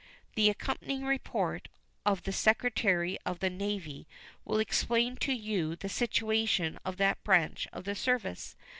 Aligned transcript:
The 0.33 0.49
accompanying 0.49 1.05
report 1.05 1.67
of 2.07 2.23
the 2.23 2.31
Secretary 2.33 3.19
of 3.23 3.37
the 3.39 3.51
Navy 3.51 4.07
will 4.45 4.57
explain 4.57 5.15
to 5.17 5.31
you 5.31 5.75
the 5.75 5.89
situation 5.89 6.79
of 6.83 6.97
that 6.97 7.23
branch 7.23 7.67
of 7.71 7.83
the 7.83 7.93
service. 7.93 8.55